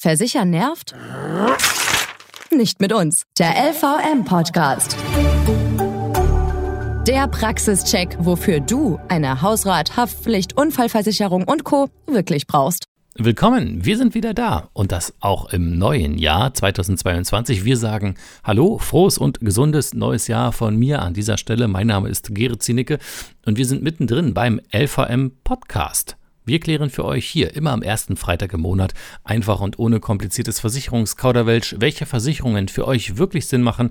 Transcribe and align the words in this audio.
Versichern 0.00 0.50
nervt? 0.50 0.94
Nicht 2.52 2.80
mit 2.80 2.92
uns. 2.92 3.24
Der 3.36 3.48
LVM-Podcast. 3.48 4.96
Der 7.04 7.26
Praxischeck, 7.26 8.16
wofür 8.20 8.60
du 8.60 9.00
eine 9.08 9.42
Hausrat, 9.42 9.96
Haftpflicht, 9.96 10.56
Unfallversicherung 10.56 11.42
und 11.42 11.64
Co. 11.64 11.88
wirklich 12.06 12.46
brauchst. 12.46 12.84
Willkommen, 13.16 13.84
wir 13.84 13.96
sind 13.98 14.14
wieder 14.14 14.34
da 14.34 14.68
und 14.72 14.92
das 14.92 15.14
auch 15.18 15.52
im 15.52 15.78
neuen 15.78 16.16
Jahr 16.16 16.54
2022. 16.54 17.64
Wir 17.64 17.76
sagen 17.76 18.14
Hallo, 18.44 18.78
frohes 18.78 19.18
und 19.18 19.40
gesundes 19.40 19.94
neues 19.94 20.28
Jahr 20.28 20.52
von 20.52 20.76
mir 20.76 21.02
an 21.02 21.12
dieser 21.12 21.38
Stelle. 21.38 21.66
Mein 21.66 21.88
Name 21.88 22.08
ist 22.08 22.32
Gerrit 22.32 22.62
Zienicke 22.62 23.00
und 23.46 23.58
wir 23.58 23.66
sind 23.66 23.82
mittendrin 23.82 24.32
beim 24.32 24.60
LVM 24.72 25.32
Podcast. 25.42 26.17
Wir 26.48 26.60
klären 26.60 26.88
für 26.88 27.04
euch 27.04 27.26
hier 27.26 27.54
immer 27.54 27.72
am 27.72 27.82
ersten 27.82 28.16
Freitag 28.16 28.54
im 28.54 28.62
Monat 28.62 28.94
einfach 29.22 29.60
und 29.60 29.78
ohne 29.78 30.00
kompliziertes 30.00 30.60
Versicherungskauderwelsch, 30.60 31.76
welche 31.78 32.06
Versicherungen 32.06 32.68
für 32.68 32.88
euch 32.88 33.18
wirklich 33.18 33.46
Sinn 33.46 33.60
machen 33.60 33.90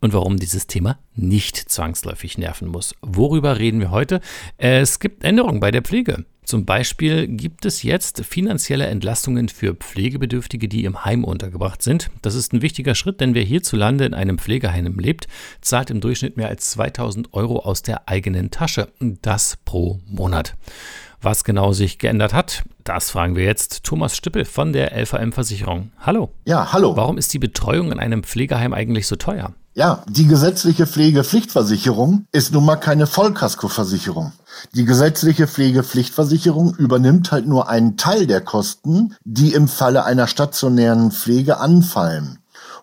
und 0.00 0.12
warum 0.12 0.36
dieses 0.36 0.68
Thema 0.68 1.00
nicht 1.16 1.56
zwangsläufig 1.56 2.38
nerven 2.38 2.68
muss. 2.68 2.94
Worüber 3.02 3.58
reden 3.58 3.80
wir 3.80 3.90
heute? 3.90 4.20
Es 4.58 5.00
gibt 5.00 5.24
Änderungen 5.24 5.58
bei 5.58 5.72
der 5.72 5.82
Pflege. 5.82 6.24
Zum 6.44 6.64
Beispiel 6.64 7.26
gibt 7.26 7.64
es 7.64 7.82
jetzt 7.82 8.24
finanzielle 8.24 8.86
Entlastungen 8.86 9.48
für 9.48 9.74
Pflegebedürftige, 9.74 10.68
die 10.68 10.84
im 10.84 11.04
Heim 11.04 11.24
untergebracht 11.24 11.82
sind. 11.82 12.12
Das 12.22 12.36
ist 12.36 12.52
ein 12.52 12.62
wichtiger 12.62 12.94
Schritt, 12.94 13.20
denn 13.20 13.34
wer 13.34 13.42
hierzulande 13.42 14.04
in 14.04 14.14
einem 14.14 14.38
Pflegeheim 14.38 15.00
lebt, 15.00 15.26
zahlt 15.62 15.90
im 15.90 16.00
Durchschnitt 16.00 16.36
mehr 16.36 16.48
als 16.48 16.70
2000 16.70 17.34
Euro 17.34 17.58
aus 17.58 17.82
der 17.82 18.08
eigenen 18.08 18.52
Tasche. 18.52 18.92
Das 19.00 19.58
pro 19.64 19.98
Monat. 20.06 20.54
Was 21.20 21.42
genau 21.42 21.72
sich 21.72 21.98
geändert 21.98 22.32
hat, 22.32 22.62
das 22.84 23.10
fragen 23.10 23.34
wir 23.34 23.44
jetzt 23.44 23.82
Thomas 23.82 24.16
Stippel 24.16 24.44
von 24.44 24.72
der 24.72 24.96
LVM-Versicherung. 24.96 25.90
Hallo. 26.00 26.30
Ja, 26.44 26.72
hallo. 26.72 26.96
Warum 26.96 27.18
ist 27.18 27.34
die 27.34 27.40
Betreuung 27.40 27.90
in 27.90 27.98
einem 27.98 28.22
Pflegeheim 28.22 28.72
eigentlich 28.72 29.08
so 29.08 29.16
teuer? 29.16 29.52
Ja, 29.74 30.04
die 30.08 30.26
gesetzliche 30.26 30.86
Pflegepflichtversicherung 30.86 32.26
ist 32.30 32.52
nun 32.52 32.64
mal 32.64 32.76
keine 32.76 33.08
Vollkaskoversicherung. 33.08 34.32
Die 34.74 34.84
gesetzliche 34.84 35.48
Pflegepflichtversicherung 35.48 36.74
übernimmt 36.76 37.32
halt 37.32 37.46
nur 37.46 37.68
einen 37.68 37.96
Teil 37.96 38.26
der 38.28 38.40
Kosten, 38.40 39.14
die 39.24 39.52
im 39.54 39.66
Falle 39.66 40.04
einer 40.04 40.28
stationären 40.28 41.10
Pflege 41.10 41.58
anfallen. 41.58 42.38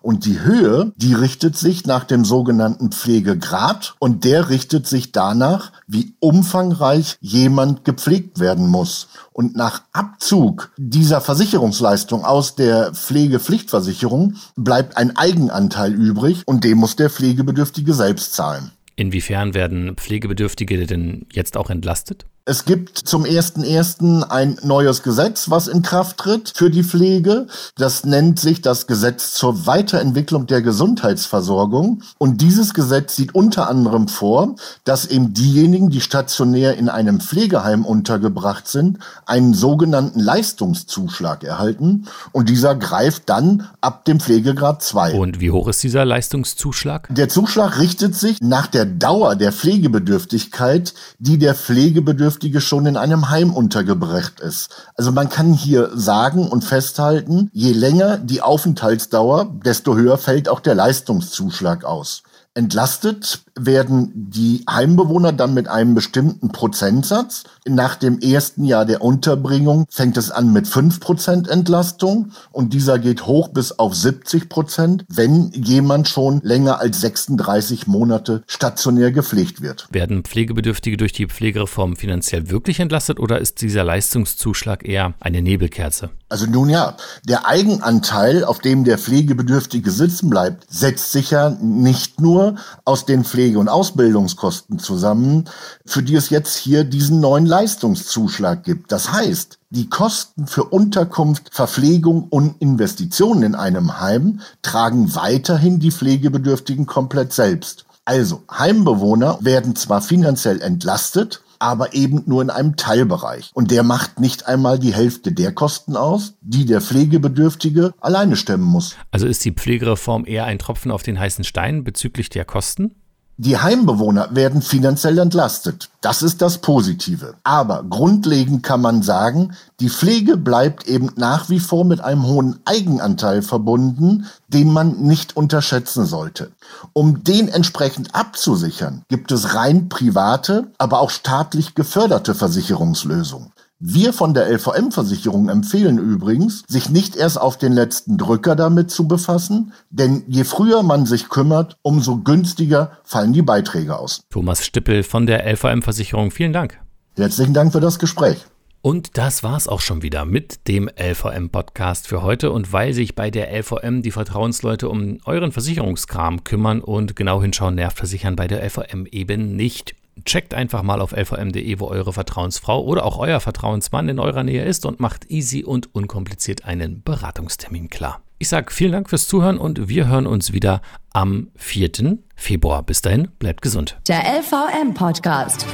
Und 0.06 0.24
die 0.24 0.38
Höhe, 0.38 0.92
die 0.94 1.14
richtet 1.14 1.56
sich 1.56 1.84
nach 1.84 2.04
dem 2.04 2.24
sogenannten 2.24 2.92
Pflegegrad 2.92 3.96
und 3.98 4.22
der 4.22 4.50
richtet 4.50 4.86
sich 4.86 5.10
danach, 5.10 5.72
wie 5.88 6.14
umfangreich 6.20 7.16
jemand 7.20 7.84
gepflegt 7.84 8.38
werden 8.38 8.68
muss. 8.68 9.08
Und 9.32 9.56
nach 9.56 9.82
Abzug 9.92 10.70
dieser 10.76 11.20
Versicherungsleistung 11.20 12.24
aus 12.24 12.54
der 12.54 12.94
Pflegepflichtversicherung 12.94 14.36
bleibt 14.54 14.96
ein 14.96 15.16
Eigenanteil 15.16 15.92
übrig 15.92 16.44
und 16.46 16.62
den 16.62 16.78
muss 16.78 16.94
der 16.94 17.10
Pflegebedürftige 17.10 17.92
selbst 17.92 18.32
zahlen. 18.34 18.70
Inwiefern 18.94 19.54
werden 19.54 19.96
Pflegebedürftige 19.96 20.86
denn 20.86 21.26
jetzt 21.32 21.56
auch 21.56 21.68
entlastet? 21.68 22.26
Es 22.48 22.64
gibt 22.64 22.96
zum 22.96 23.24
ersten 23.24 23.64
ersten 23.64 24.22
ein 24.22 24.56
neues 24.62 25.02
Gesetz, 25.02 25.50
was 25.50 25.66
in 25.66 25.82
Kraft 25.82 26.18
tritt 26.18 26.52
für 26.54 26.70
die 26.70 26.84
Pflege. 26.84 27.48
Das 27.76 28.04
nennt 28.04 28.38
sich 28.38 28.62
das 28.62 28.86
Gesetz 28.86 29.34
zur 29.34 29.66
Weiterentwicklung 29.66 30.46
der 30.46 30.62
Gesundheitsversorgung. 30.62 32.04
Und 32.18 32.40
dieses 32.42 32.72
Gesetz 32.72 33.16
sieht 33.16 33.34
unter 33.34 33.68
anderem 33.68 34.06
vor, 34.06 34.54
dass 34.84 35.06
eben 35.06 35.34
diejenigen, 35.34 35.90
die 35.90 36.00
stationär 36.00 36.76
in 36.76 36.88
einem 36.88 37.18
Pflegeheim 37.18 37.84
untergebracht 37.84 38.68
sind, 38.68 39.00
einen 39.26 39.52
sogenannten 39.52 40.20
Leistungszuschlag 40.20 41.42
erhalten. 41.42 42.06
Und 42.30 42.48
dieser 42.48 42.76
greift 42.76 43.24
dann 43.28 43.68
ab 43.80 44.04
dem 44.04 44.20
Pflegegrad 44.20 44.84
2. 44.84 45.14
Und 45.14 45.40
wie 45.40 45.50
hoch 45.50 45.66
ist 45.66 45.82
dieser 45.82 46.04
Leistungszuschlag? 46.04 47.08
Der 47.10 47.28
Zuschlag 47.28 47.80
richtet 47.80 48.14
sich 48.14 48.40
nach 48.40 48.68
der 48.68 48.86
Dauer 48.86 49.34
der 49.34 49.50
Pflegebedürftigkeit, 49.50 50.94
die 51.18 51.38
der 51.38 51.56
Pflegebedürftige 51.56 52.35
Bedürftige 52.36 52.60
schon 52.60 52.84
in 52.84 52.98
einem 52.98 53.30
Heim 53.30 53.54
untergebracht 53.54 54.40
ist. 54.40 54.68
Also 54.94 55.10
man 55.10 55.30
kann 55.30 55.54
hier 55.54 55.90
sagen 55.94 56.48
und 56.48 56.64
festhalten, 56.64 57.48
je 57.54 57.72
länger 57.72 58.18
die 58.18 58.42
Aufenthaltsdauer, 58.42 59.54
desto 59.64 59.96
höher 59.96 60.18
fällt 60.18 60.50
auch 60.50 60.60
der 60.60 60.74
Leistungszuschlag 60.74 61.84
aus. 61.84 62.22
Entlastet 62.56 63.42
werden 63.54 64.10
die 64.14 64.64
Heimbewohner 64.68 65.32
dann 65.32 65.52
mit 65.52 65.68
einem 65.68 65.94
bestimmten 65.94 66.52
Prozentsatz. 66.52 67.44
Nach 67.68 67.96
dem 67.96 68.18
ersten 68.18 68.64
Jahr 68.64 68.86
der 68.86 69.02
Unterbringung 69.02 69.84
fängt 69.90 70.16
es 70.16 70.30
an 70.30 70.54
mit 70.54 70.64
5% 70.64 71.50
Entlastung 71.50 72.32
und 72.52 72.72
dieser 72.72 72.98
geht 72.98 73.26
hoch 73.26 73.48
bis 73.48 73.72
auf 73.72 73.92
70%, 73.92 75.04
wenn 75.08 75.50
jemand 75.52 76.08
schon 76.08 76.40
länger 76.42 76.80
als 76.80 77.02
36 77.02 77.86
Monate 77.88 78.42
stationär 78.46 79.12
gepflegt 79.12 79.60
wird. 79.60 79.86
Werden 79.90 80.22
Pflegebedürftige 80.22 80.96
durch 80.96 81.12
die 81.12 81.26
Pflegereform 81.26 81.96
finanziell 81.96 82.48
wirklich 82.48 82.80
entlastet 82.80 83.20
oder 83.20 83.38
ist 83.38 83.60
dieser 83.60 83.84
Leistungszuschlag 83.84 84.88
eher 84.88 85.12
eine 85.20 85.42
Nebelkerze? 85.42 86.08
Also 86.28 86.46
nun 86.46 86.68
ja, 86.68 86.96
der 87.24 87.46
Eigenanteil, 87.46 88.44
auf 88.44 88.58
dem 88.58 88.82
der 88.82 88.98
Pflegebedürftige 88.98 89.92
sitzen 89.92 90.28
bleibt, 90.28 90.66
setzt 90.68 91.12
sich 91.12 91.30
ja 91.30 91.50
nicht 91.50 92.20
nur 92.20 92.56
aus 92.84 93.06
den 93.06 93.24
Pflege- 93.24 93.60
und 93.60 93.68
Ausbildungskosten 93.68 94.80
zusammen, 94.80 95.44
für 95.84 96.02
die 96.02 96.16
es 96.16 96.30
jetzt 96.30 96.56
hier 96.56 96.82
diesen 96.82 97.20
neuen 97.20 97.46
Leistungszuschlag 97.46 98.64
gibt. 98.64 98.90
Das 98.90 99.12
heißt, 99.12 99.60
die 99.70 99.88
Kosten 99.88 100.48
für 100.48 100.64
Unterkunft, 100.64 101.54
Verpflegung 101.54 102.24
und 102.24 102.60
Investitionen 102.60 103.44
in 103.44 103.54
einem 103.54 104.00
Heim 104.00 104.40
tragen 104.62 105.14
weiterhin 105.14 105.78
die 105.78 105.92
Pflegebedürftigen 105.92 106.86
komplett 106.86 107.32
selbst. 107.32 107.84
Also 108.04 108.42
Heimbewohner 108.50 109.38
werden 109.42 109.76
zwar 109.76 110.02
finanziell 110.02 110.60
entlastet, 110.60 111.42
aber 111.58 111.94
eben 111.94 112.22
nur 112.26 112.42
in 112.42 112.50
einem 112.50 112.76
Teilbereich. 112.76 113.50
Und 113.54 113.70
der 113.70 113.82
macht 113.82 114.20
nicht 114.20 114.46
einmal 114.46 114.78
die 114.78 114.94
Hälfte 114.94 115.32
der 115.32 115.52
Kosten 115.52 115.96
aus, 115.96 116.34
die 116.40 116.66
der 116.66 116.80
Pflegebedürftige 116.80 117.94
alleine 118.00 118.36
stemmen 118.36 118.64
muss. 118.64 118.96
Also 119.10 119.26
ist 119.26 119.44
die 119.44 119.52
Pflegereform 119.52 120.24
eher 120.26 120.44
ein 120.44 120.58
Tropfen 120.58 120.90
auf 120.90 121.02
den 121.02 121.18
heißen 121.18 121.44
Stein 121.44 121.84
bezüglich 121.84 122.28
der 122.28 122.44
Kosten? 122.44 122.94
Die 123.38 123.58
Heimbewohner 123.58 124.34
werden 124.34 124.62
finanziell 124.62 125.18
entlastet. 125.18 125.90
Das 126.00 126.22
ist 126.22 126.40
das 126.40 126.56
Positive. 126.56 127.34
Aber 127.44 127.84
grundlegend 127.84 128.62
kann 128.62 128.80
man 128.80 129.02
sagen, 129.02 129.54
die 129.78 129.90
Pflege 129.90 130.38
bleibt 130.38 130.88
eben 130.88 131.10
nach 131.16 131.50
wie 131.50 131.60
vor 131.60 131.84
mit 131.84 132.00
einem 132.00 132.26
hohen 132.26 132.60
Eigenanteil 132.64 133.42
verbunden, 133.42 134.24
den 134.48 134.72
man 134.72 135.02
nicht 135.02 135.36
unterschätzen 135.36 136.06
sollte. 136.06 136.50
Um 136.94 137.24
den 137.24 137.48
entsprechend 137.48 138.14
abzusichern, 138.14 139.02
gibt 139.08 139.30
es 139.30 139.54
rein 139.54 139.90
private, 139.90 140.68
aber 140.78 141.00
auch 141.00 141.10
staatlich 141.10 141.74
geförderte 141.74 142.34
Versicherungslösungen. 142.34 143.52
Wir 143.78 144.14
von 144.14 144.32
der 144.32 144.50
LVM-Versicherung 144.50 145.50
empfehlen 145.50 145.98
übrigens, 145.98 146.64
sich 146.66 146.88
nicht 146.88 147.14
erst 147.14 147.38
auf 147.38 147.58
den 147.58 147.74
letzten 147.74 148.16
Drücker 148.16 148.56
damit 148.56 148.90
zu 148.90 149.06
befassen, 149.06 149.74
denn 149.90 150.24
je 150.28 150.44
früher 150.44 150.82
man 150.82 151.04
sich 151.04 151.28
kümmert, 151.28 151.76
umso 151.82 152.22
günstiger 152.22 152.92
fallen 153.04 153.34
die 153.34 153.42
Beiträge 153.42 153.98
aus. 153.98 154.22
Thomas 154.30 154.64
Stippel 154.64 155.02
von 155.02 155.26
der 155.26 155.44
LVM-Versicherung, 155.44 156.30
vielen 156.30 156.54
Dank. 156.54 156.80
Herzlichen 157.16 157.52
Dank 157.52 157.70
für 157.72 157.80
das 157.80 157.98
Gespräch. 157.98 158.46
Und 158.80 159.18
das 159.18 159.42
war's 159.42 159.68
auch 159.68 159.80
schon 159.80 160.00
wieder 160.00 160.24
mit 160.24 160.68
dem 160.68 160.88
LVM-Podcast 160.98 162.06
für 162.06 162.22
heute. 162.22 162.52
Und 162.52 162.72
weil 162.72 162.94
sich 162.94 163.14
bei 163.14 163.30
der 163.30 163.52
LVM 163.52 164.00
die 164.00 164.10
Vertrauensleute 164.10 164.88
um 164.88 165.18
euren 165.26 165.52
Versicherungskram 165.52 166.44
kümmern 166.44 166.80
und 166.80 167.14
genau 167.14 167.42
hinschauen, 167.42 167.74
nervt 167.74 167.98
Versichern 167.98 168.36
bei 168.36 168.46
der 168.46 168.64
LVM 168.64 169.04
eben 169.10 169.54
nicht. 169.54 169.96
Checkt 170.24 170.54
einfach 170.54 170.82
mal 170.82 171.00
auf 171.00 171.12
lvm.de, 171.12 171.78
wo 171.78 171.86
eure 171.88 172.12
Vertrauensfrau 172.12 172.82
oder 172.82 173.04
auch 173.04 173.18
euer 173.18 173.40
Vertrauensmann 173.40 174.08
in 174.08 174.18
eurer 174.18 174.42
Nähe 174.42 174.64
ist 174.64 174.86
und 174.86 174.98
macht 174.98 175.30
easy 175.30 175.62
und 175.62 175.94
unkompliziert 175.94 176.64
einen 176.64 177.02
Beratungstermin 177.02 177.90
klar. 177.90 178.22
Ich 178.38 178.48
sage 178.48 178.72
vielen 178.72 178.92
Dank 178.92 179.08
fürs 179.08 179.28
Zuhören 179.28 179.56
und 179.58 179.88
wir 179.88 180.08
hören 180.08 180.26
uns 180.26 180.52
wieder 180.52 180.82
am 181.12 181.48
4. 181.56 182.18
Februar. 182.34 182.82
Bis 182.82 183.00
dahin, 183.00 183.28
bleibt 183.38 183.62
gesund. 183.62 183.98
Der 184.08 184.20
LVM 184.20 184.94
Podcast. 184.94 185.66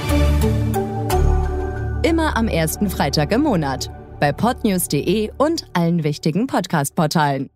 Immer 2.04 2.36
am 2.36 2.48
ersten 2.48 2.90
Freitag 2.90 3.32
im 3.32 3.42
Monat. 3.42 3.90
Bei 4.20 4.32
podnews.de 4.32 5.30
und 5.38 5.66
allen 5.72 6.04
wichtigen 6.04 6.46
Podcast-Portalen. 6.46 7.50